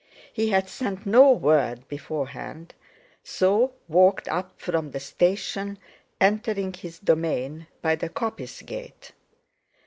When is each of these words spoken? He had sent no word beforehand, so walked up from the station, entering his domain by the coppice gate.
He 0.33 0.49
had 0.49 0.67
sent 0.67 1.05
no 1.05 1.29
word 1.31 1.87
beforehand, 1.87 2.73
so 3.23 3.73
walked 3.87 4.27
up 4.29 4.59
from 4.59 4.89
the 4.89 4.99
station, 4.99 5.77
entering 6.19 6.73
his 6.73 6.97
domain 6.97 7.67
by 7.83 7.97
the 7.97 8.09
coppice 8.09 8.63
gate. 8.63 9.11